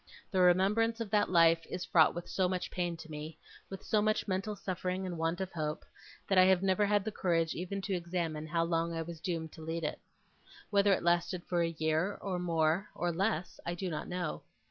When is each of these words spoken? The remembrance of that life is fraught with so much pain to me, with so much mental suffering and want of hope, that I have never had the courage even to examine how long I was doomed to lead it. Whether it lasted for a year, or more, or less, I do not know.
The 0.31 0.39
remembrance 0.41 0.99
of 0.99 1.11
that 1.11 1.29
life 1.29 1.63
is 1.69 1.85
fraught 1.85 2.15
with 2.15 2.27
so 2.27 2.49
much 2.49 2.71
pain 2.71 2.97
to 2.97 3.11
me, 3.11 3.37
with 3.69 3.83
so 3.83 4.01
much 4.01 4.27
mental 4.27 4.55
suffering 4.55 5.05
and 5.05 5.15
want 5.15 5.39
of 5.39 5.51
hope, 5.51 5.85
that 6.27 6.39
I 6.39 6.45
have 6.45 6.63
never 6.63 6.87
had 6.87 7.05
the 7.05 7.11
courage 7.11 7.53
even 7.53 7.83
to 7.83 7.93
examine 7.93 8.47
how 8.47 8.63
long 8.63 8.93
I 8.95 9.03
was 9.03 9.19
doomed 9.21 9.51
to 9.51 9.61
lead 9.61 9.83
it. 9.83 9.99
Whether 10.71 10.91
it 10.91 11.03
lasted 11.03 11.43
for 11.45 11.61
a 11.61 11.67
year, 11.77 12.17
or 12.19 12.39
more, 12.39 12.89
or 12.95 13.11
less, 13.11 13.59
I 13.63 13.75
do 13.75 13.91
not 13.91 14.07
know. 14.07 14.41